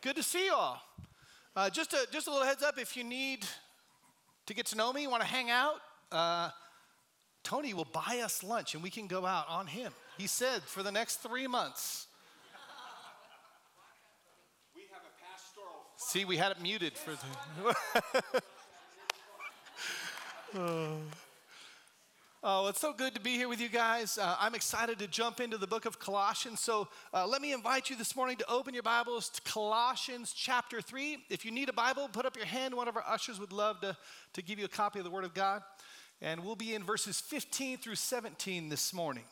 [0.00, 0.80] Good to see you all.
[1.56, 3.44] Uh, just, a, just a little heads up if you need
[4.46, 5.80] to get to know me, want to hang out,
[6.12, 6.50] uh,
[7.42, 9.92] Tony will buy us lunch and we can go out on him.
[10.16, 12.06] He said for the next three months.
[14.74, 15.84] We have a pastoral.
[15.96, 17.74] See, we had it muted for the.
[20.54, 21.00] oh.
[22.40, 24.16] Oh, it's so good to be here with you guys.
[24.16, 26.60] Uh, I'm excited to jump into the book of Colossians.
[26.60, 30.80] So uh, let me invite you this morning to open your Bibles to Colossians chapter
[30.80, 31.24] 3.
[31.30, 32.74] If you need a Bible, put up your hand.
[32.74, 33.96] One of our ushers would love to,
[34.34, 35.62] to give you a copy of the Word of God.
[36.22, 39.24] And we'll be in verses 15 through 17 this morning.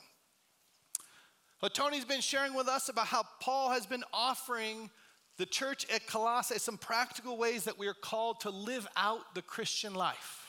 [1.63, 4.91] Well, Tony's been sharing with us about how Paul has been offering
[5.37, 9.43] the church at Colossae some practical ways that we are called to live out the
[9.43, 10.46] Christian life.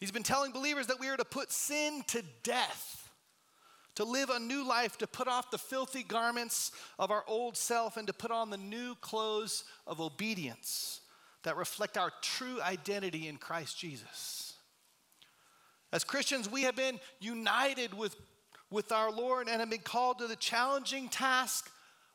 [0.00, 3.10] He's been telling believers that we are to put sin to death,
[3.96, 7.98] to live a new life, to put off the filthy garments of our old self,
[7.98, 11.02] and to put on the new clothes of obedience
[11.42, 14.54] that reflect our true identity in Christ Jesus.
[15.92, 18.16] As Christians, we have been united with,
[18.70, 21.70] with our Lord and have been called to the challenging task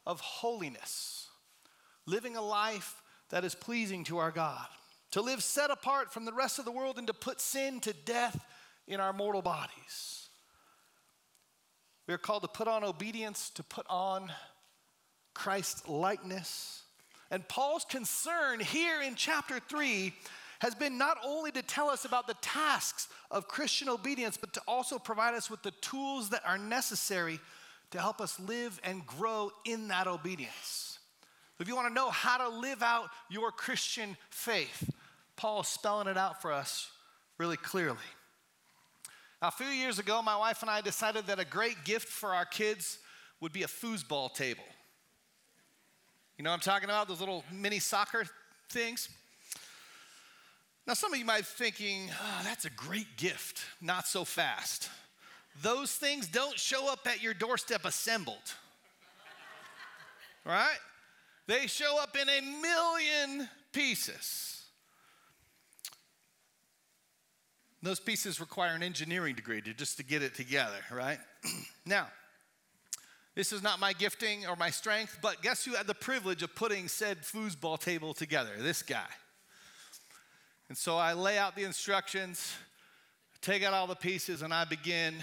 [0.08, 1.28] of holiness,
[2.08, 4.68] living a life that is pleasing to our God
[5.16, 7.94] to live set apart from the rest of the world and to put sin to
[7.94, 8.38] death
[8.86, 10.28] in our mortal bodies.
[12.06, 14.30] We are called to put on obedience, to put on
[15.34, 16.84] Christ's likeness.
[17.32, 20.12] And Paul's concern here in chapter 3
[20.60, 24.62] has been not only to tell us about the tasks of Christian obedience, but to
[24.68, 27.40] also provide us with the tools that are necessary
[27.92, 31.00] to help us live and grow in that obedience.
[31.58, 34.92] If you want to know how to live out your Christian faith,
[35.38, 36.89] Paul is spelling it out for us
[37.38, 37.97] really clearly.
[39.41, 42.33] Now, a few years ago, my wife and I decided that a great gift for
[42.33, 43.00] our kids
[43.41, 44.63] would be a foosball table.
[46.38, 47.08] You know what I'm talking about?
[47.08, 48.25] Those little mini soccer
[48.69, 49.09] things.
[50.88, 53.61] Now, some of you might be thinking, oh, that's a great gift.
[53.81, 54.90] Not so fast.
[55.62, 58.53] Those things don't show up at your doorstep assembled.
[60.45, 60.78] right?
[61.47, 64.55] They show up in a million pieces.
[67.85, 71.19] Those pieces require an engineering degree to just to get it together, right?
[71.85, 72.07] now,
[73.35, 76.56] this is not my gifting or my strength, but guess who had the privilege of
[76.56, 78.50] putting said foosball table together?
[78.57, 79.06] This guy.
[80.68, 82.56] And so I lay out the instructions,
[83.40, 85.13] take out all the pieces, and I begin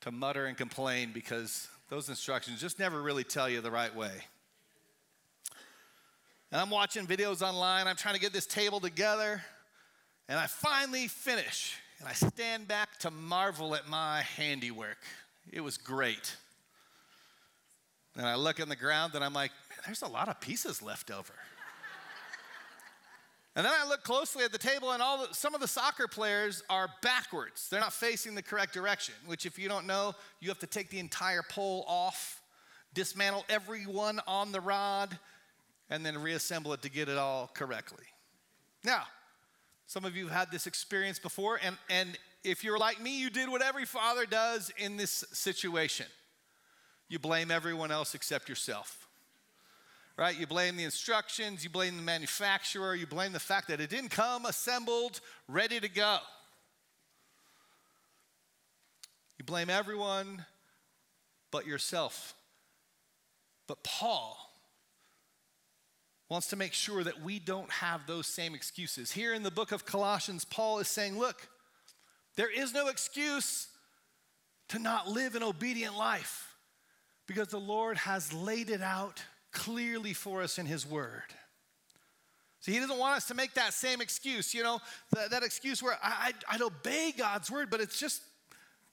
[0.00, 4.24] to mutter and complain because those instructions just never really tell you the right way.
[6.50, 9.42] And I'm watching videos online, I'm trying to get this table together.
[10.28, 14.98] And I finally finish, and I stand back to marvel at my handiwork.
[15.52, 16.36] It was great.
[18.16, 19.52] And I look on the ground and I'm like,
[19.84, 21.34] there's a lot of pieces left over.
[23.54, 26.08] and then I look closely at the table, and all the, some of the soccer
[26.08, 27.68] players are backwards.
[27.68, 30.90] They're not facing the correct direction, which, if you don't know, you have to take
[30.90, 32.42] the entire pole off,
[32.94, 35.16] dismantle everyone on the rod,
[35.88, 38.04] and then reassemble it to get it all correctly.
[38.82, 39.04] Now,
[39.86, 43.30] some of you have had this experience before, and, and if you're like me, you
[43.30, 46.06] did what every father does in this situation.
[47.08, 49.08] You blame everyone else except yourself.
[50.16, 50.38] Right?
[50.38, 54.10] You blame the instructions, you blame the manufacturer, you blame the fact that it didn't
[54.10, 56.18] come assembled, ready to go.
[59.38, 60.44] You blame everyone
[61.50, 62.34] but yourself.
[63.66, 64.38] But Paul,
[66.28, 69.12] wants to make sure that we don't have those same excuses.
[69.12, 71.48] Here in the book of Colossians, Paul is saying, look,
[72.36, 73.68] there is no excuse
[74.68, 76.54] to not live an obedient life
[77.26, 79.22] because the Lord has laid it out
[79.52, 81.22] clearly for us in his word.
[82.60, 84.80] See, he doesn't want us to make that same excuse, you know,
[85.12, 88.22] that, that excuse where I, I, I'd obey God's word, but it's just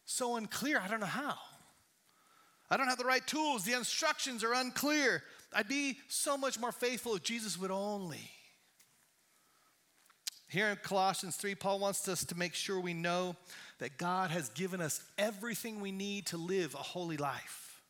[0.06, 0.80] so unclear.
[0.80, 1.36] I don't know how.
[2.70, 3.64] I don't have the right tools.
[3.64, 5.24] The instructions are unclear.
[5.56, 8.30] I'd be so much more faithful if Jesus would only.
[10.48, 13.36] Here in Colossians 3, Paul wants us to make sure we know
[13.80, 17.82] that God has given us everything we need to live a holy life.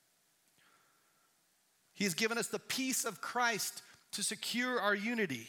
[1.94, 3.82] He has given us the peace of Christ
[4.14, 5.48] to secure our unity,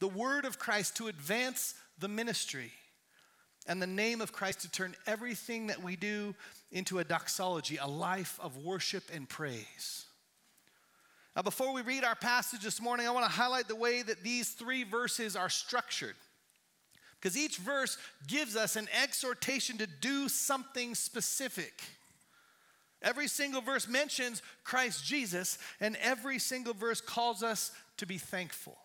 [0.00, 2.72] the word of Christ to advance the ministry
[3.66, 6.34] and the name of Christ to turn everything that we do
[6.70, 10.07] into a doxology, a life of worship and praise.
[11.38, 14.24] Now, before we read our passage this morning, I want to highlight the way that
[14.24, 16.16] these three verses are structured.
[17.14, 17.96] Because each verse
[18.26, 21.80] gives us an exhortation to do something specific.
[23.02, 28.76] Every single verse mentions Christ Jesus, and every single verse calls us to be thankful.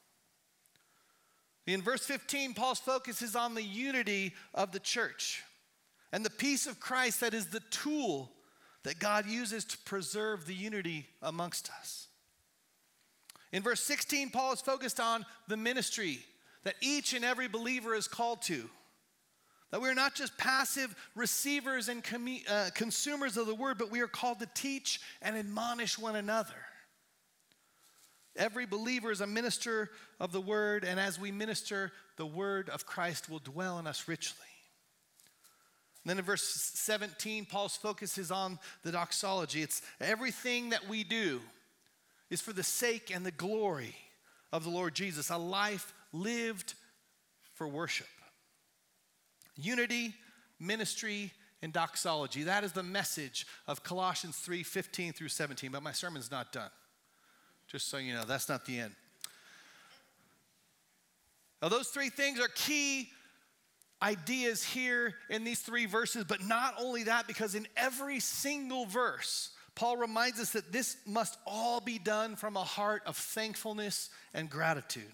[1.65, 5.41] In verse 15, Paul's focus is on the unity of the church
[6.11, 8.29] and the peace of Christ that is the tool
[8.83, 12.09] that God uses to preserve the unity amongst us.
[13.53, 16.19] In verse 16, Paul is focused on the ministry
[16.63, 18.67] that each and every believer is called to.
[19.69, 22.03] That we are not just passive receivers and
[22.49, 26.53] uh, consumers of the word, but we are called to teach and admonish one another.
[28.35, 32.87] Every believer is a minister of the word, and as we minister, the word of
[32.87, 34.47] Christ will dwell in us richly.
[36.03, 39.61] And then in verse 17, Paul's focus is on the doxology.
[39.61, 41.39] It's everything that we do
[42.33, 43.95] is for the sake and the glory
[44.51, 46.73] of the Lord Jesus, a life lived
[47.53, 48.07] for worship.
[49.55, 50.15] Unity,
[50.59, 51.31] ministry,
[51.61, 52.43] and doxology.
[52.43, 55.71] That is the message of Colossians 3 15 through 17.
[55.71, 56.71] But my sermon's not done.
[57.67, 58.95] Just so you know, that's not the end.
[61.61, 63.09] Now, those three things are key
[64.01, 69.51] ideas here in these three verses, but not only that, because in every single verse,
[69.75, 74.49] Paul reminds us that this must all be done from a heart of thankfulness and
[74.49, 75.11] gratitude.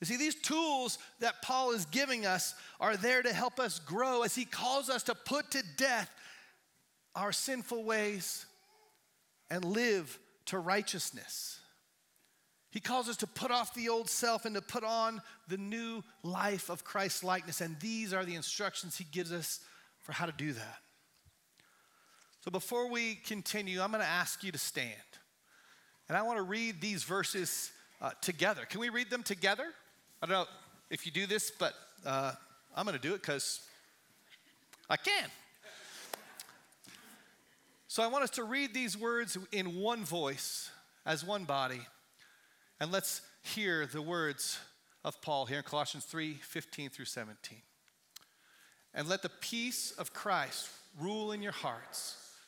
[0.00, 4.22] You see, these tools that Paul is giving us are there to help us grow
[4.22, 6.10] as he calls us to put to death
[7.14, 8.44] our sinful ways
[9.48, 11.60] and live to righteousness.
[12.70, 16.02] He calls us to put off the old self and to put on the new
[16.22, 17.62] life of Christ's likeness.
[17.62, 19.60] And these are the instructions he gives us
[20.00, 20.78] for how to do that.
[22.46, 24.92] So before we continue, I'm going to ask you to stand.
[26.08, 28.64] And I want to read these verses uh, together.
[28.70, 29.64] Can we read them together?
[30.22, 30.46] I don't know
[30.88, 32.34] if you do this, but uh,
[32.76, 33.62] I'm going to do it because
[34.88, 35.28] I can.
[37.88, 40.70] So I want us to read these words in one voice
[41.04, 41.80] as one body.
[42.78, 44.60] And let's hear the words
[45.04, 47.58] of Paul here in Colossians 3 15 through 17.
[48.94, 50.68] And let the peace of Christ
[51.00, 52.25] rule in your hearts,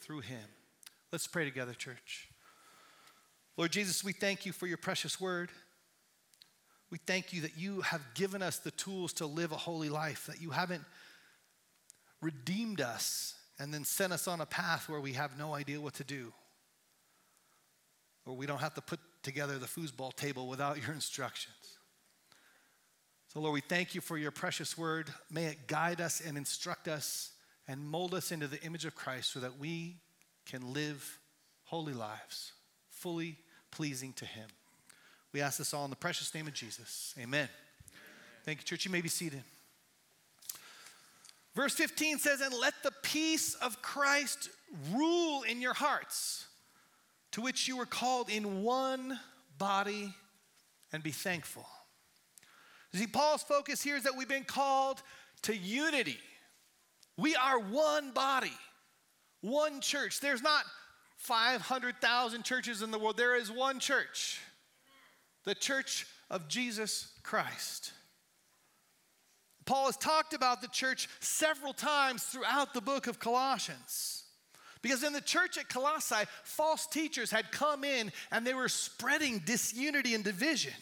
[0.00, 0.44] through him.
[1.12, 2.28] Let's pray together, church.
[3.56, 5.50] Lord Jesus, we thank you for your precious word.
[6.90, 10.26] We thank you that you have given us the tools to live a holy life,
[10.26, 10.84] that you haven't
[12.20, 15.94] redeemed us and then sent us on a path where we have no idea what
[15.94, 16.32] to do,
[18.24, 21.54] or we don't have to put together the foosball table without your instructions.
[23.28, 25.12] So, Lord, we thank you for your precious word.
[25.30, 27.32] May it guide us and instruct us
[27.70, 29.94] and mold us into the image of Christ so that we
[30.44, 31.20] can live
[31.66, 32.50] holy lives,
[32.90, 33.36] fully
[33.70, 34.48] pleasing to Him.
[35.32, 37.14] We ask this all in the precious name of Jesus.
[37.16, 37.48] Amen.
[38.44, 38.84] Thank you, church.
[38.84, 39.44] You may be seated.
[41.54, 44.50] Verse 15 says, And let the peace of Christ
[44.92, 46.48] rule in your hearts,
[47.30, 49.16] to which you were called in one
[49.58, 50.12] body,
[50.92, 51.66] and be thankful.
[52.92, 55.02] See, Paul's focus here is that we've been called
[55.42, 56.18] to unity.
[57.20, 58.52] We are one body,
[59.42, 60.20] one church.
[60.20, 60.64] There's not
[61.18, 64.40] 500,000 churches in the world, there is one church
[65.44, 67.92] the church of Jesus Christ.
[69.64, 74.24] Paul has talked about the church several times throughout the book of Colossians.
[74.82, 79.40] Because in the church at Colossae, false teachers had come in and they were spreading
[79.44, 80.74] disunity and division.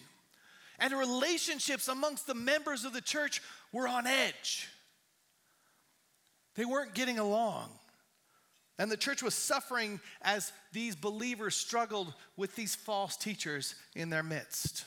[0.78, 3.42] And relationships amongst the members of the church
[3.72, 4.68] were on edge.
[6.58, 7.70] They weren't getting along.
[8.80, 14.24] And the church was suffering as these believers struggled with these false teachers in their
[14.24, 14.84] midst.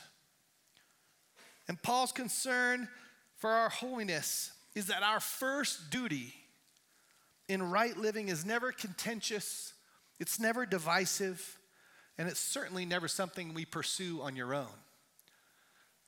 [1.66, 2.88] And Paul's concern
[3.36, 6.34] for our holiness is that our first duty
[7.48, 9.72] in right living is never contentious,
[10.20, 11.58] it's never divisive,
[12.18, 14.66] and it's certainly never something we pursue on your own.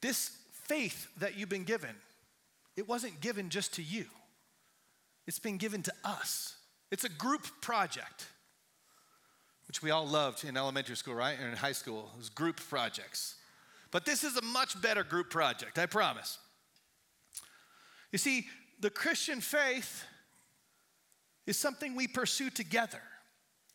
[0.02, 1.97] This faith that you've been given,
[2.76, 4.04] it wasn't given just to you,
[5.26, 6.57] it's been given to us.
[6.90, 8.26] It's a group project,
[9.66, 11.37] which we all loved in elementary school, right?
[11.38, 13.37] And in high school, it was group projects.
[13.90, 16.38] But this is a much better group project, I promise.
[18.12, 18.47] You see,
[18.81, 20.04] the Christian faith
[21.47, 23.00] is something we pursue together.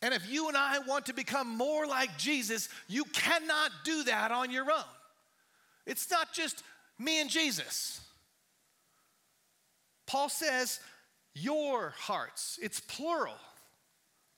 [0.02, 4.30] And if you and I want to become more like Jesus, you cannot do that
[4.30, 4.84] on your own.
[5.86, 6.62] It's not just
[6.98, 8.00] me and Jesus.
[10.06, 10.80] Paul says,
[11.34, 13.34] your hearts, it's plural.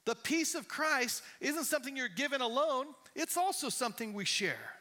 [0.04, 4.72] The peace of Christ isn't something you're given alone, it's also something we share.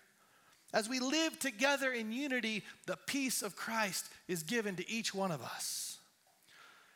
[0.74, 5.32] As we live together in unity, the peace of Christ is given to each one
[5.32, 5.98] of us.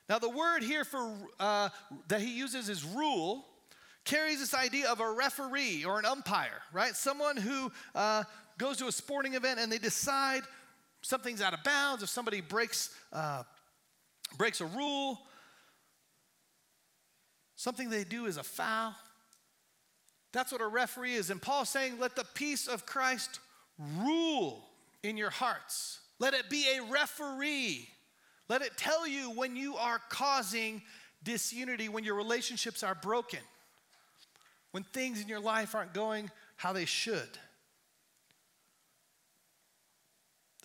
[0.07, 1.69] Now, the word here for uh,
[2.07, 3.45] that he uses is rule
[4.05, 6.95] carries this idea of a referee or an umpire, right?
[6.95, 8.23] Someone who uh,
[8.57, 10.43] goes to a sporting event and they decide
[11.01, 13.43] something's out of bounds, if somebody breaks, uh,
[14.37, 15.19] breaks a rule,
[17.55, 18.95] something they do is a foul.
[20.31, 21.29] That's what a referee is.
[21.29, 23.39] And Paul's saying, let the peace of Christ
[23.99, 24.65] rule
[25.03, 25.99] in your hearts.
[26.19, 27.87] Let it be a referee.
[28.49, 30.81] Let it tell you when you are causing
[31.23, 33.39] disunity, when your relationships are broken,
[34.71, 37.37] when things in your life aren't going how they should.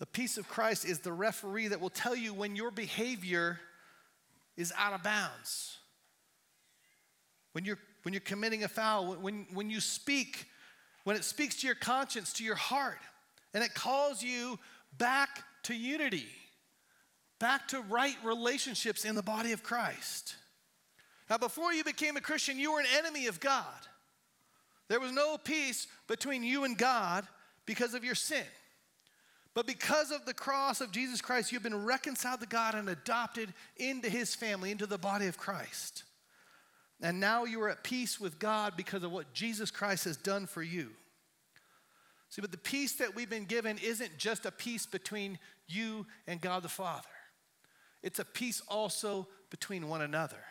[0.01, 3.59] The peace of Christ is the referee that will tell you when your behavior
[4.57, 5.77] is out of bounds.
[7.51, 10.47] When you're, when you're committing a foul, when, when you speak,
[11.03, 12.97] when it speaks to your conscience, to your heart,
[13.53, 14.57] and it calls you
[14.97, 16.25] back to unity,
[17.37, 20.35] back to right relationships in the body of Christ.
[21.29, 23.85] Now, before you became a Christian, you were an enemy of God.
[24.87, 27.27] There was no peace between you and God
[27.67, 28.47] because of your sin.
[29.53, 33.53] But because of the cross of Jesus Christ, you've been reconciled to God and adopted
[33.75, 36.03] into his family, into the body of Christ.
[37.01, 40.45] And now you are at peace with God because of what Jesus Christ has done
[40.45, 40.91] for you.
[42.29, 46.39] See, but the peace that we've been given isn't just a peace between you and
[46.39, 47.07] God the Father,
[48.03, 50.43] it's a peace also between one another.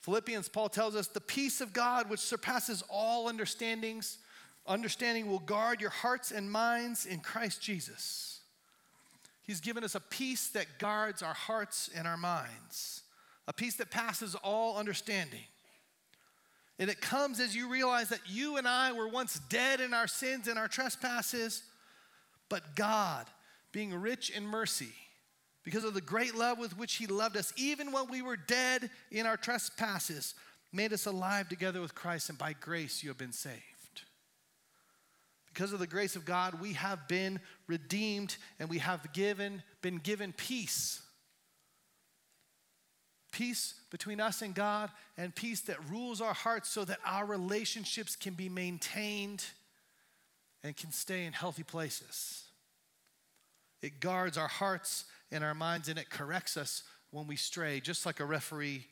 [0.00, 4.18] Philippians, Paul tells us, the peace of God, which surpasses all understandings,
[4.66, 8.40] understanding will guard your hearts and minds in Christ Jesus.
[9.42, 13.02] He's given us a peace that guards our hearts and our minds
[13.46, 15.44] a peace that passes all understanding.
[16.78, 20.08] And it comes as you realize that you and I were once dead in our
[20.08, 21.62] sins and our trespasses,
[22.48, 23.26] but God,
[23.70, 24.92] being rich in mercy,
[25.62, 28.90] because of the great love with which He loved us, even when we were dead
[29.10, 30.34] in our trespasses,
[30.72, 33.73] made us alive together with Christ, and by grace you have been saved.
[35.54, 39.98] Because of the grace of God, we have been redeemed and we have given, been
[39.98, 41.00] given peace
[43.34, 48.14] peace between us and God, and peace that rules our hearts so that our relationships
[48.14, 49.44] can be maintained
[50.62, 52.44] and can stay in healthy places.
[53.82, 58.06] It guards our hearts and our minds, and it corrects us when we stray, just
[58.06, 58.86] like a referee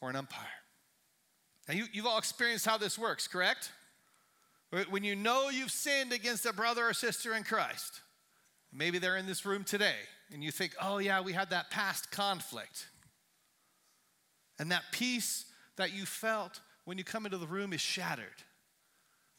[0.00, 0.46] or an umpire.
[1.68, 3.72] Now, you, you've all experienced how this works, correct?
[4.88, 8.00] When you know you've sinned against a brother or sister in Christ,
[8.72, 9.96] maybe they're in this room today,
[10.32, 12.86] and you think, oh, yeah, we had that past conflict.
[14.58, 15.44] And that peace
[15.76, 18.26] that you felt when you come into the room is shattered.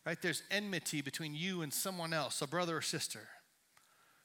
[0.05, 0.21] Right?
[0.21, 3.21] There's enmity between you and someone else, a brother or sister.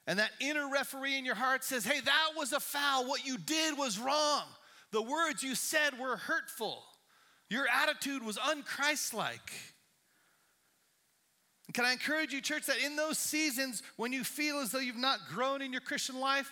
[0.05, 3.07] And that inner referee in your heart says, hey, that was a foul.
[3.07, 4.43] What you did was wrong.
[4.91, 6.83] The words you said were hurtful.
[7.49, 9.51] Your attitude was unchristlike.
[11.69, 14.79] And can I encourage you, church, that in those seasons when you feel as though
[14.79, 16.51] you've not grown in your Christian life,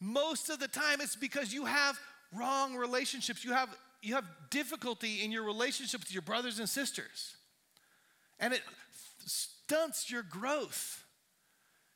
[0.00, 1.96] most of the time it's because you have
[2.36, 3.44] wrong relationships.
[3.44, 3.68] You have,
[4.02, 7.36] you have difficulty in your relationship with your brothers and sisters.
[8.40, 8.62] And it
[9.24, 11.04] stunts your growth.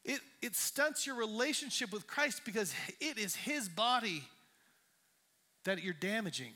[0.04, 4.22] It, it stunts your relationship with Christ because it is His body
[5.64, 6.52] that you're damaging.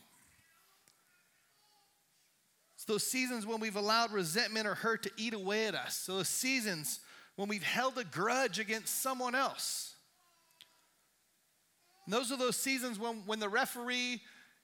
[2.88, 6.06] Those seasons when we've allowed resentment or hurt to eat away at us.
[6.06, 7.00] Those seasons
[7.36, 9.94] when we've held a grudge against someone else.
[12.06, 14.22] And those are those seasons when, when the referee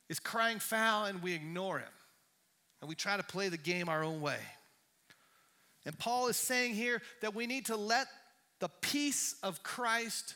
[0.09, 1.89] is crying foul and we ignore him.
[2.81, 4.41] And we try to play the game our own way.
[5.85, 8.07] And Paul is saying here that we need to let
[8.59, 10.35] the peace of Christ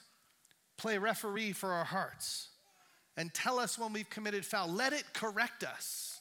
[0.77, 2.49] play referee for our hearts
[3.17, 4.69] and tell us when we've committed foul.
[4.69, 6.18] Let it correct us.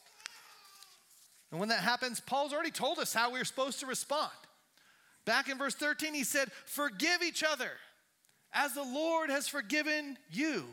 [1.50, 4.30] And when that happens, Paul's already told us how we're supposed to respond.
[5.24, 7.70] Back in verse 13, he said, Forgive each other
[8.52, 10.64] as the Lord has forgiven you,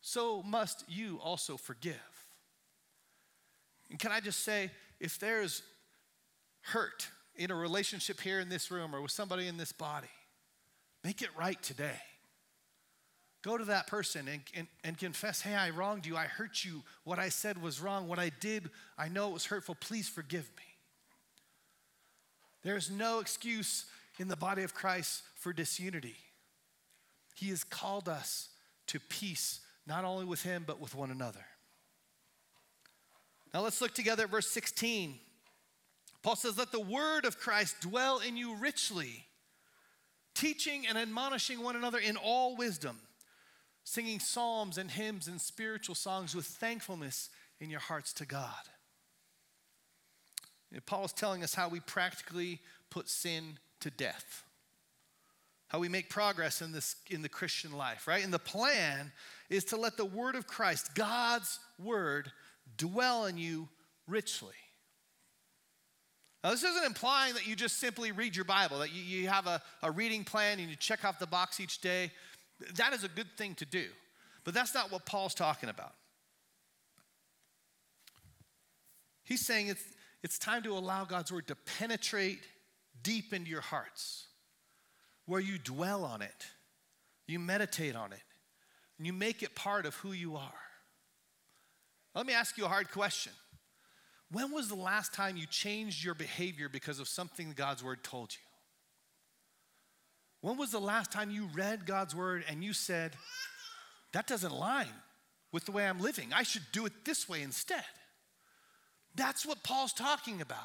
[0.00, 1.94] so must you also forgive.
[3.90, 4.70] And can I just say,
[5.00, 5.62] if there's
[6.62, 10.08] hurt in a relationship here in this room or with somebody in this body,
[11.04, 12.00] make it right today.
[13.46, 16.16] Go to that person and, and, and confess, hey, I wronged you.
[16.16, 16.82] I hurt you.
[17.04, 18.08] What I said was wrong.
[18.08, 19.76] What I did, I know it was hurtful.
[19.76, 20.64] Please forgive me.
[22.64, 23.86] There is no excuse
[24.18, 26.16] in the body of Christ for disunity.
[27.36, 28.48] He has called us
[28.88, 31.44] to peace, not only with Him, but with one another.
[33.54, 35.20] Now let's look together at verse 16.
[36.24, 39.24] Paul says, Let the word of Christ dwell in you richly,
[40.34, 42.98] teaching and admonishing one another in all wisdom,
[43.86, 48.50] singing psalms and hymns and spiritual songs with thankfulness in your hearts to God.
[50.86, 52.58] Paul is telling us how we practically
[52.90, 54.42] put sin to death,
[55.68, 58.24] how we make progress in, this, in the Christian life, right?
[58.24, 59.12] And the plan
[59.48, 62.32] is to let the word of Christ, God's word,
[62.76, 63.68] dwell in you
[64.08, 64.48] richly.
[66.42, 69.46] Now, this isn't implying that you just simply read your Bible, that you, you have
[69.46, 72.10] a, a reading plan and you check off the box each day.
[72.76, 73.86] That is a good thing to do.
[74.44, 75.92] But that's not what Paul's talking about.
[79.24, 79.82] He's saying it's,
[80.22, 82.40] it's time to allow God's word to penetrate
[83.02, 84.26] deep into your hearts,
[85.26, 86.46] where you dwell on it,
[87.26, 88.22] you meditate on it,
[88.98, 90.52] and you make it part of who you are.
[92.14, 93.32] Let me ask you a hard question.
[94.30, 98.32] When was the last time you changed your behavior because of something God's word told
[98.32, 98.45] you?
[100.40, 103.12] When was the last time you read God's word and you said,
[104.12, 104.86] that doesn't line
[105.52, 106.32] with the way I'm living?
[106.34, 107.84] I should do it this way instead.
[109.14, 110.58] That's what Paul's talking about.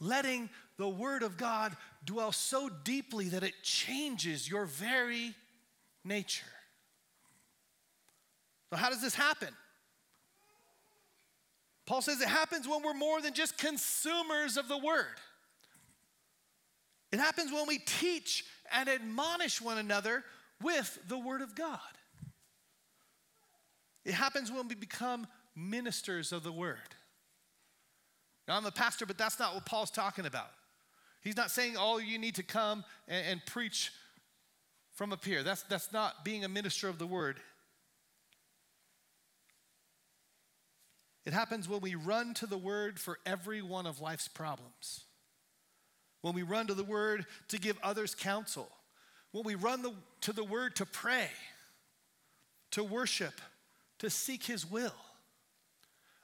[0.00, 5.34] Letting the word of God dwell so deeply that it changes your very
[6.04, 6.46] nature.
[8.70, 9.50] So, how does this happen?
[11.86, 15.20] Paul says it happens when we're more than just consumers of the word.
[17.12, 20.24] It happens when we teach and admonish one another
[20.62, 21.78] with the word of God.
[24.04, 26.78] It happens when we become ministers of the word.
[28.46, 30.50] Now, I'm a pastor, but that's not what Paul's talking about.
[31.22, 33.90] He's not saying, oh, you need to come and, and preach
[34.92, 35.42] from up here.
[35.42, 37.40] That's, that's not being a minister of the word.
[41.26, 45.04] It happens when we run to the Word for every one of life's problems.
[46.24, 48.70] When we run to the Word to give others counsel.
[49.32, 51.28] When we run the, to the Word to pray,
[52.70, 53.42] to worship,
[53.98, 54.94] to seek His will.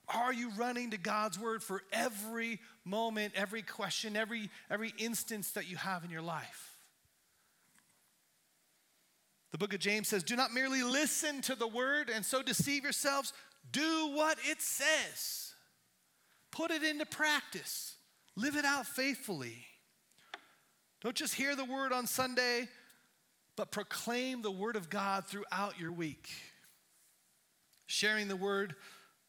[0.08, 5.68] Are you running to God's Word for every moment, every question, every, every instance that
[5.68, 6.78] you have in your life?
[9.52, 12.84] The book of James says, Do not merely listen to the Word and so deceive
[12.84, 13.34] yourselves
[13.70, 15.52] do what it says,
[16.50, 17.96] put it into practice,
[18.34, 19.66] live it out faithfully.
[21.00, 22.68] Don't just hear the word on Sunday,
[23.56, 26.28] but proclaim the word of God throughout your week.
[27.86, 28.74] Sharing the word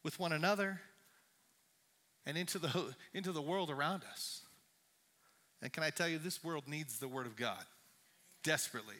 [0.03, 0.81] with one another
[2.25, 4.41] and into the, into the world around us.
[5.61, 7.63] And can I tell you, this world needs the word of God
[8.43, 8.95] desperately.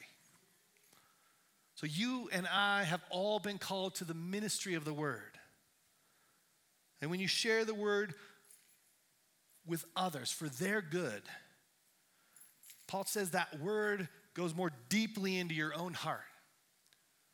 [1.76, 5.40] So you and I have all been called to the ministry of the word.
[7.02, 8.14] And when you share the word
[9.66, 11.24] with others for their good,
[12.92, 16.20] Paul says that word goes more deeply into your own heart.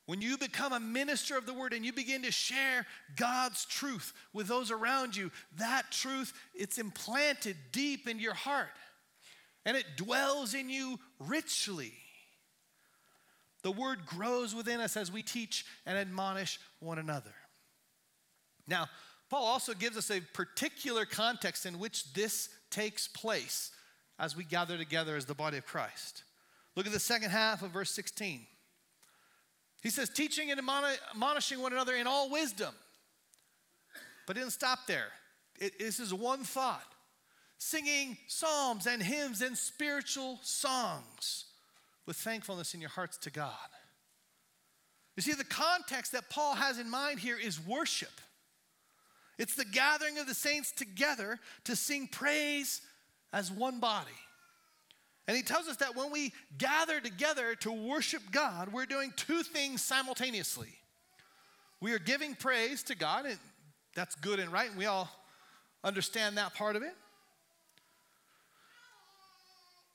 [0.05, 4.13] When you become a minister of the word and you begin to share God's truth
[4.33, 8.69] with those around you, that truth it's implanted deep in your heart
[9.65, 11.91] and it dwells in you richly.
[13.63, 17.33] The word grows within us as we teach and admonish one another.
[18.67, 18.89] Now,
[19.31, 23.71] Paul also gives us a particular context in which this takes place
[24.19, 26.23] as we gather together as the body of Christ.
[26.75, 28.41] Look at the second half of verse 16.
[29.81, 32.73] He says, teaching and admonishing one another in all wisdom.
[34.25, 35.07] But didn't stop there.
[35.59, 36.85] It, this is one thought
[37.59, 41.45] singing psalms and hymns and spiritual songs
[42.05, 43.51] with thankfulness in your hearts to God.
[45.15, 48.21] You see, the context that Paul has in mind here is worship.
[49.39, 52.81] It's the gathering of the saints together to sing praise
[53.33, 54.11] as one body.
[55.27, 59.43] And he tells us that when we gather together to worship God, we're doing two
[59.43, 60.69] things simultaneously.
[61.81, 63.37] We are giving praise to God, and
[63.93, 65.09] that's good and right, and we all
[65.83, 66.93] understand that part of it.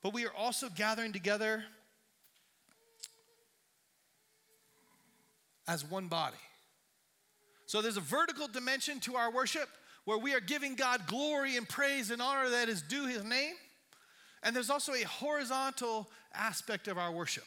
[0.03, 1.65] But we are also gathering together
[5.67, 6.37] as one body.
[7.67, 9.69] So there's a vertical dimension to our worship
[10.05, 13.55] where we are giving God glory and praise and honor that is due his name.
[14.43, 17.47] And there's also a horizontal aspect of our worship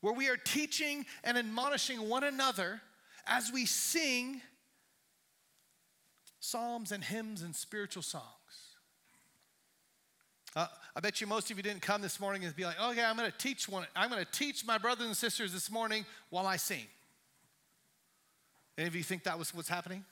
[0.00, 2.80] where we are teaching and admonishing one another
[3.26, 4.40] as we sing
[6.40, 8.24] psalms and hymns and spiritual songs.
[10.54, 13.02] Uh, I bet you most of you didn't come this morning and be like, okay,
[13.02, 13.86] I'm going to teach one.
[13.96, 16.84] I'm going to teach my brothers and sisters this morning while I sing.
[18.76, 20.04] Any of you think that was what's happening?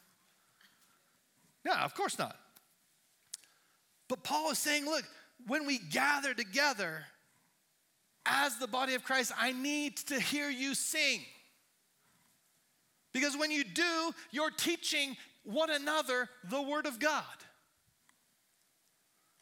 [1.65, 2.37] No, of course not.
[4.09, 5.05] But Paul is saying, look,
[5.47, 7.05] when we gather together
[8.27, 11.21] as the body of Christ, I need to hear you sing.
[13.13, 17.25] Because when you do, you're teaching one another the Word of God.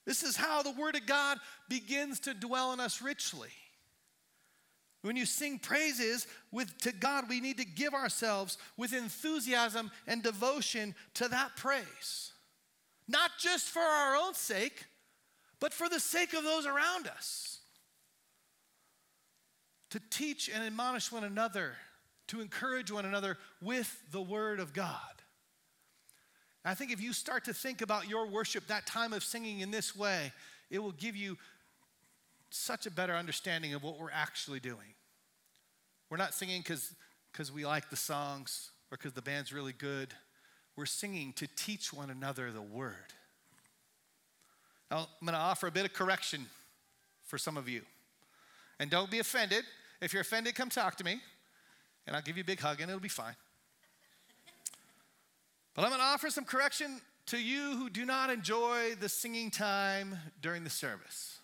[0.06, 3.50] This is how the Word of God begins to dwell in us richly.
[5.02, 10.22] When you sing praises with, to God, we need to give ourselves with enthusiasm and
[10.22, 12.32] devotion to that praise.
[13.06, 14.84] Not just for our own sake,
[15.60, 17.60] but for the sake of those around us.
[19.90, 21.74] To teach and admonish one another,
[22.28, 25.00] to encourage one another with the Word of God.
[26.64, 29.70] I think if you start to think about your worship, that time of singing in
[29.70, 30.32] this way,
[30.70, 31.38] it will give you
[32.50, 34.94] such a better understanding of what we're actually doing.
[36.10, 40.14] We're not singing because we like the songs or because the band's really good.
[40.76, 42.94] We're singing to teach one another the word.
[44.90, 46.46] Now, I'm going to offer a bit of correction
[47.24, 47.82] for some of you.
[48.80, 49.64] And don't be offended.
[50.00, 51.20] If you're offended, come talk to me,
[52.06, 53.34] and I'll give you a big hug, and it'll be fine.
[55.74, 59.50] But I'm going to offer some correction to you who do not enjoy the singing
[59.50, 61.37] time during the service.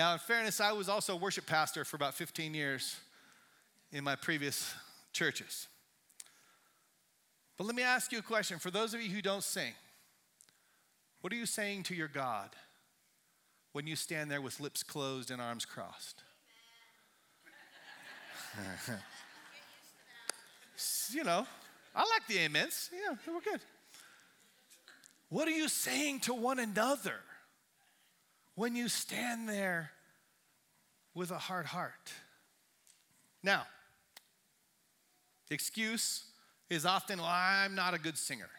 [0.00, 2.96] Now, in fairness, I was also a worship pastor for about 15 years
[3.92, 4.74] in my previous
[5.12, 5.68] churches.
[7.58, 8.58] But let me ask you a question.
[8.58, 9.74] For those of you who don't sing,
[11.20, 12.48] what are you saying to your God
[13.72, 16.22] when you stand there with lips closed and arms crossed?
[21.10, 21.46] you know,
[21.94, 22.88] I like the amens.
[22.90, 23.60] Yeah, we're good.
[25.28, 27.16] What are you saying to one another
[28.60, 29.90] when you stand there
[31.14, 32.12] with a hard heart?
[33.42, 33.62] Now,
[35.48, 36.26] the excuse
[36.68, 38.50] is often, well, I'm not a good singer,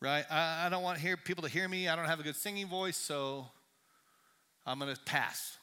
[0.00, 0.24] right?
[0.28, 1.86] I, I don't want hear, people to hear me.
[1.86, 3.46] I don't have a good singing voice, so
[4.66, 5.56] I'm going to pass.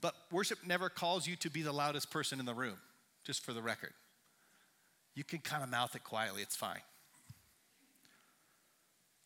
[0.00, 2.78] But worship never calls you to be the loudest person in the room
[3.24, 3.92] just for the record.
[5.14, 6.80] You can kind of mouth it quietly, it's fine.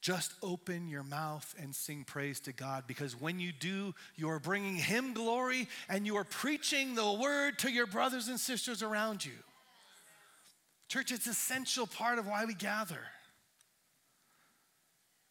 [0.03, 4.41] Just open your mouth and sing praise to God because when you do, you are
[4.41, 9.25] bringing Him glory and you are preaching the word to your brothers and sisters around
[9.25, 9.33] you.
[10.89, 12.99] Church, it's an essential part of why we gather.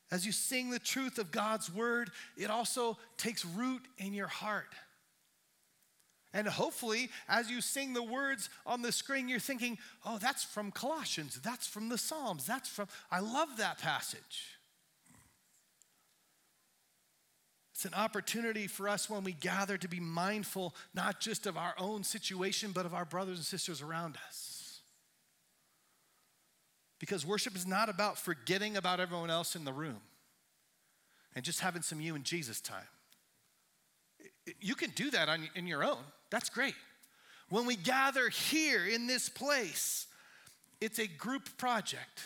[0.10, 4.73] As you sing the truth of God's word, it also takes root in your heart.
[6.34, 10.71] And hopefully, as you sing the words on the screen, you're thinking, oh, that's from
[10.71, 14.57] Colossians, that's from the Psalms, that's from, I love that passage.
[17.82, 21.74] It's an opportunity for us when we gather to be mindful not just of our
[21.80, 24.82] own situation, but of our brothers and sisters around us.
[27.00, 29.98] Because worship is not about forgetting about everyone else in the room
[31.34, 32.86] and just having some you and Jesus time.
[34.60, 36.04] You can do that on, in your own.
[36.30, 36.76] That's great.
[37.50, 40.06] When we gather here in this place,
[40.80, 42.22] it's a group project.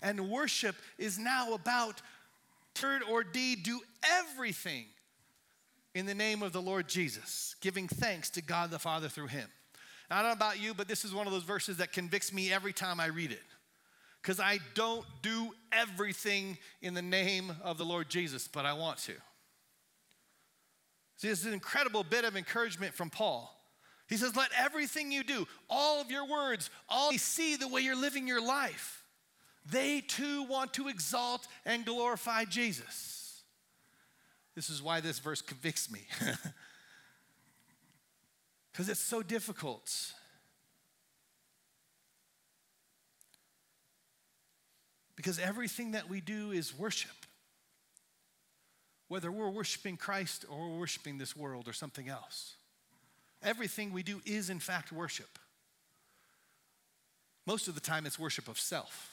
[0.00, 2.00] And worship is now about
[3.02, 4.86] word or deed, do everything
[5.94, 9.48] in the name of the Lord Jesus, giving thanks to God the Father through him.
[10.10, 12.32] Now, I don't know about you, but this is one of those verses that convicts
[12.32, 13.42] me every time I read it.
[14.20, 18.98] Because I don't do everything in the name of the Lord Jesus, but I want
[18.98, 19.14] to.
[21.16, 23.52] See, this is an incredible bit of encouragement from Paul.
[24.08, 27.96] He says, Let everything you do, all of your words, all see the way you're
[27.96, 29.04] living your life.
[29.64, 33.21] They too want to exalt and glorify Jesus.
[34.54, 36.00] This is why this verse convicts me.
[38.72, 40.14] Because it's so difficult.
[45.14, 47.10] Because everything that we do is worship
[49.12, 52.54] whether we're worshiping Christ or we're worshiping this world or something else.
[53.42, 55.38] Everything we do is, in fact, worship.
[57.44, 59.11] Most of the time, it's worship of self.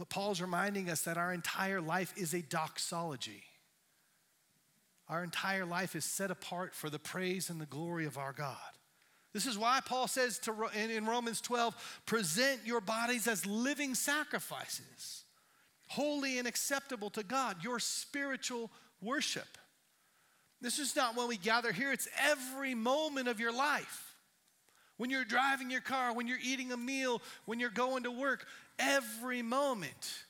[0.00, 3.42] But Paul's reminding us that our entire life is a doxology.
[5.10, 8.56] Our entire life is set apart for the praise and the glory of our God.
[9.34, 15.24] This is why Paul says to, in Romans 12, present your bodies as living sacrifices
[15.88, 18.70] holy and acceptable to God, your spiritual
[19.02, 19.58] worship.
[20.62, 24.09] This is not when we gather here, it's every moment of your life.
[25.00, 28.44] When you're driving your car, when you're eating a meal, when you're going to work,
[28.78, 30.26] every moment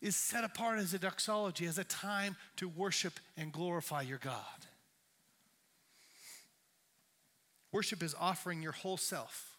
[0.00, 4.44] is set apart as a doxology, as a time to worship and glorify your God.
[7.72, 9.56] Worship is offering your whole self,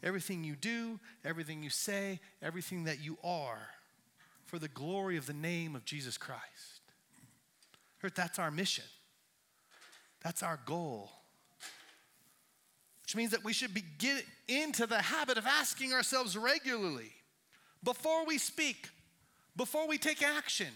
[0.00, 3.70] everything you do, everything you say, everything that you are,
[4.46, 6.82] for the glory of the name of Jesus Christ.
[8.14, 8.84] That's our mission.
[10.22, 11.10] That's our goal.
[13.10, 17.10] Which means that we should be get into the habit of asking ourselves regularly
[17.82, 18.88] before we speak,
[19.56, 20.68] before we take action,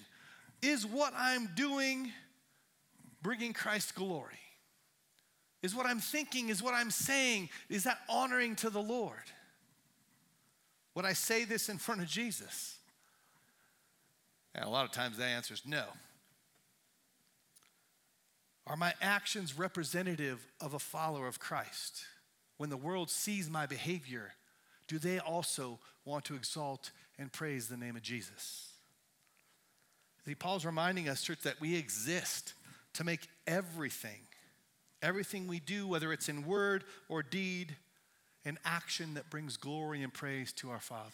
[0.60, 2.10] is what I'm doing
[3.22, 4.40] bringing Christ glory?
[5.62, 9.30] Is what I'm thinking, is what I'm saying, is that honoring to the Lord?
[10.96, 12.78] Would I say this in front of Jesus?
[14.56, 15.84] And a lot of times the answer is no.
[18.66, 22.06] Are my actions representative of a follower of Christ?
[22.56, 24.32] When the world sees my behavior,
[24.86, 28.70] do they also want to exalt and praise the name of Jesus?
[30.24, 32.54] See, Paul's reminding us, church, that we exist
[32.94, 34.20] to make everything,
[35.02, 37.76] everything we do, whether it's in word or deed,
[38.44, 41.10] an action that brings glory and praise to our Father.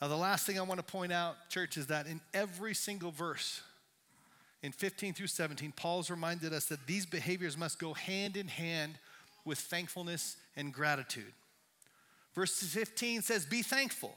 [0.00, 3.10] Now, the last thing I want to point out, church, is that in every single
[3.10, 3.62] verse,
[4.62, 8.98] in 15 through 17, Paul's reminded us that these behaviors must go hand in hand
[9.46, 11.32] with thankfulness and gratitude.
[12.34, 14.14] Verse 15 says, Be thankful.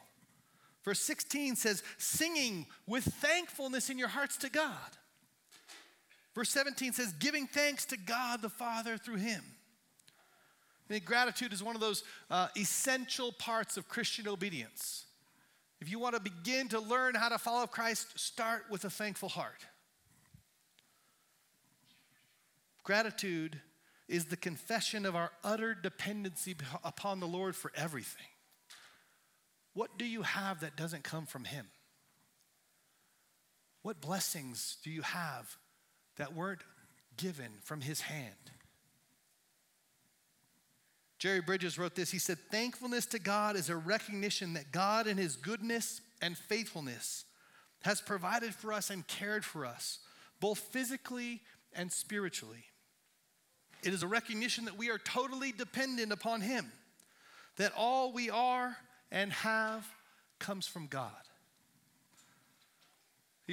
[0.84, 4.98] Verse 16 says, Singing with thankfulness in your hearts to God.
[6.36, 9.42] Verse 17 says, Giving thanks to God the Father through Him.
[10.89, 15.06] I think gratitude is one of those uh, essential parts of Christian obedience.
[15.80, 19.30] If you want to begin to learn how to follow Christ, start with a thankful
[19.30, 19.65] heart.
[22.84, 23.62] Gratitude
[24.10, 28.26] is the confession of our utter dependency upon the Lord for everything.
[29.74, 31.67] What do you have that doesn't come from Him?
[33.84, 35.56] What blessings do you have
[36.17, 36.63] that weren't
[37.15, 38.34] given from His hand?
[41.19, 42.12] Jerry Bridges wrote this.
[42.12, 47.26] He said, Thankfulness to God is a recognition that God, in His goodness and faithfulness,
[47.84, 50.00] has provided for us and cared for us,
[50.39, 51.41] both physically
[51.74, 52.65] and spiritually.
[53.84, 56.72] It is a recognition that we are totally dependent upon Him,
[57.58, 58.76] that all we are
[59.12, 59.88] and have
[60.39, 61.12] comes from God.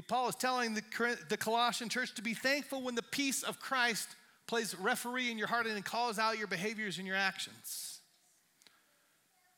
[0.09, 0.83] Paul is telling the,
[1.29, 4.09] the Colossian church to be thankful when the peace of Christ
[4.47, 8.01] plays referee in your heart and calls out your behaviors and your actions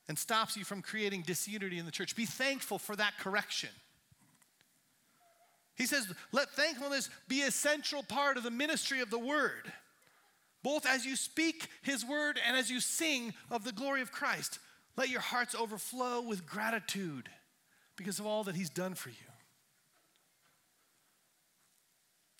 [0.08, 2.16] and stops you from creating disunity in the church.
[2.16, 3.70] Be thankful for that correction.
[5.74, 9.72] He says, let thankfulness be a central part of the ministry of the word,
[10.62, 14.58] both as you speak his word and as you sing of the glory of Christ.
[14.96, 17.28] Let your hearts overflow with gratitude
[17.96, 19.16] because of all that he's done for you.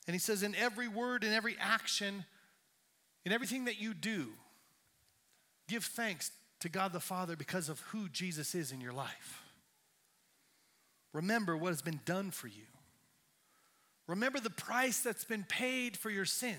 [0.06, 2.24] And he says, in every word, in every action,
[3.24, 4.28] in everything that you do,
[5.68, 9.42] give thanks to God the Father because of who Jesus is in your life.
[11.12, 12.64] Remember what has been done for you.
[14.06, 16.56] Remember the price that's been paid for your sins.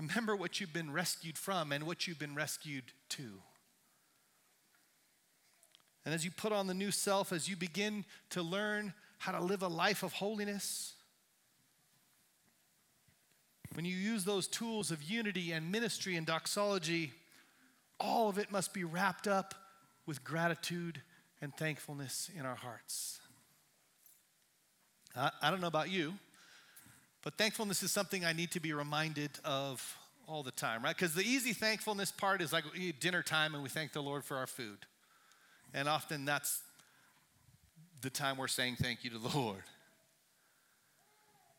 [0.00, 3.42] Remember what you've been rescued from and what you've been rescued to.
[6.06, 9.44] And as you put on the new self, as you begin to learn how to
[9.44, 10.94] live a life of holiness,
[13.74, 17.12] when you use those tools of unity and ministry and doxology,
[17.98, 19.54] all of it must be wrapped up
[20.06, 21.02] with gratitude
[21.42, 23.20] and thankfulness in our hearts.
[25.14, 26.14] I, I don't know about you,
[27.22, 30.96] but thankfulness is something I need to be reminded of all the time, right?
[30.96, 32.64] Because the easy thankfulness part is like
[33.00, 34.78] dinner time and we thank the Lord for our food.
[35.74, 36.62] And often that's
[38.00, 39.62] the time we're saying thank you to the Lord.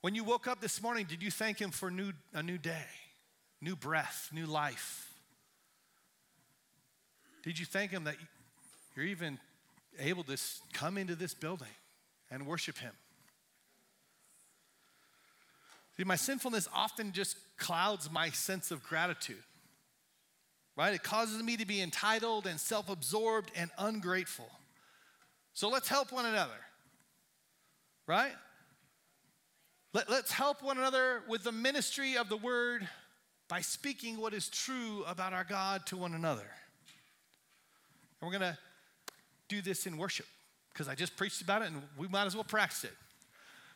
[0.01, 2.85] When you woke up this morning, did you thank Him for new, a new day,
[3.61, 5.13] new breath, new life?
[7.43, 8.15] Did you thank Him that
[8.95, 9.37] you're even
[9.99, 10.37] able to
[10.73, 11.67] come into this building
[12.31, 12.93] and worship Him?
[16.05, 19.43] My sinfulness often just clouds my sense of gratitude
[20.75, 20.93] right?
[20.93, 24.49] It causes me to be entitled and self absorbed and ungrateful.
[25.53, 26.59] So let's help one another,
[28.07, 28.31] right?
[29.93, 32.87] Let, let's help one another with the ministry of the word
[33.49, 36.49] by speaking what is true about our God to one another.
[38.21, 38.57] And we're going to
[39.49, 40.25] do this in worship.
[40.71, 42.93] because I just preached about it and we might as well practice it.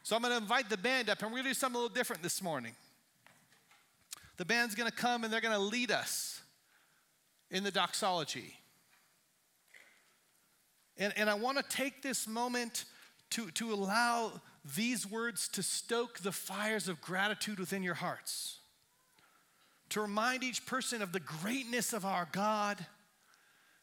[0.05, 1.81] So I'm going to invite the band up and we're going to do something a
[1.81, 2.73] little different this morning.
[4.37, 6.43] The band's going to come and they're going to lead us
[7.49, 8.53] in the doxology.
[10.99, 12.85] And, and I want to take this moment
[13.31, 14.33] to, to allow
[14.75, 18.59] these words to stoke the fires of gratitude within your hearts,
[19.89, 22.85] to remind each person of the greatness of our God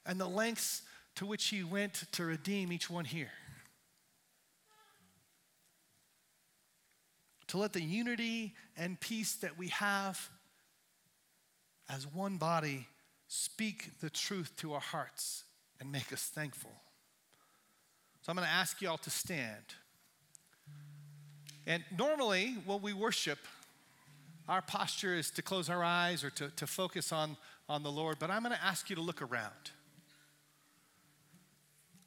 [0.07, 0.83] and the lengths
[1.17, 3.33] to which He went to redeem each one here.
[7.53, 10.31] To let the unity and peace that we have
[11.87, 12.87] as one body
[13.29, 15.45] speak the truth to our hearts
[15.79, 16.71] and make us thankful.
[18.23, 19.75] So I'm going to ask you all to stand.
[21.67, 23.41] And normally, when we worship,
[24.49, 27.37] our posture is to close our eyes or to, to focus on,
[27.69, 29.73] on the Lord, but I'm going to ask you to look around.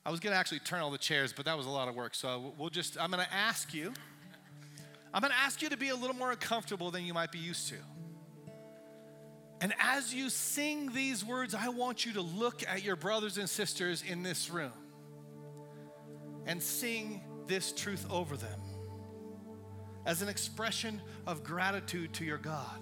[0.03, 1.93] I was going to actually turn all the chairs, but that was a lot of
[1.93, 2.15] work.
[2.15, 3.93] So we'll just, I'm going to ask you,
[5.15, 7.39] I'm going to ask you to be a little more uncomfortable than you might be
[7.39, 7.75] used to.
[9.61, 13.49] And as you sing these words, I want you to look at your brothers and
[13.49, 14.73] sisters in this room
[16.45, 18.59] and sing this truth over them
[20.05, 22.81] as an expression of gratitude to your God,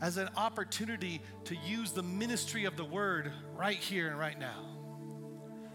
[0.00, 4.66] as an opportunity to use the ministry of the word right here and right now.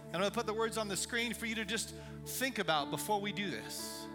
[0.08, 1.94] And I'm gonna put the words on the screen for you to just
[2.26, 4.07] think about before we do this.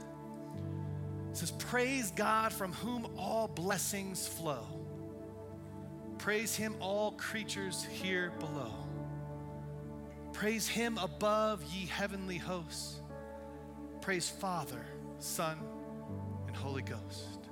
[1.32, 4.66] It says, Praise God from whom all blessings flow.
[6.18, 8.72] Praise Him, all creatures here below.
[10.32, 13.00] Praise him above, ye heavenly hosts.
[14.00, 14.84] Praise Father,
[15.18, 15.58] Son,
[16.46, 17.48] and Holy Ghost.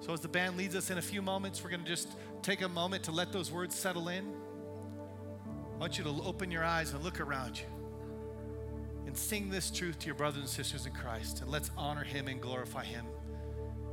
[0.00, 2.08] So, as the band leads us in a few moments, we're going to just
[2.42, 4.32] take a moment to let those words settle in.
[5.74, 7.81] I want you to open your eyes and look around you
[9.06, 11.42] and sing this truth to your brothers and sisters in Christ.
[11.42, 13.06] And let's honor him and glorify him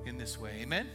[0.05, 0.59] in this way.
[0.61, 0.87] Amen.